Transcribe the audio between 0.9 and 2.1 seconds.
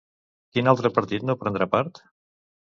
partit no prendrà part?